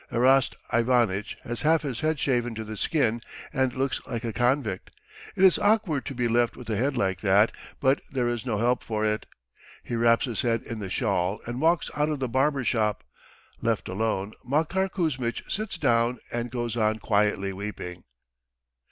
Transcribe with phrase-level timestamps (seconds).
[0.11, 3.21] Erast Ivanitch has half his head shaven to the skin
[3.53, 4.89] and looks like a convict.
[5.35, 8.57] It is awkward to be left with a head like that, but there is no
[8.57, 9.27] help for it.
[9.83, 13.03] He wraps his head in the shawl and walks out of the barber's shop.
[13.61, 18.03] Left alone, Makar Kuzmitch sits down and goes on quietly weeping.